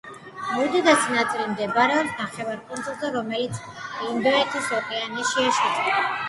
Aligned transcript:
უდიდესი 0.61 1.17
ნაწილი 1.17 1.43
მდებარეობს 1.51 2.15
ნახევარკუნძულზე, 2.21 3.11
რომელიც 3.17 3.61
ინდოეთის 4.07 4.73
ოკეანეშია 4.79 5.55
შეჭრილი. 5.61 6.03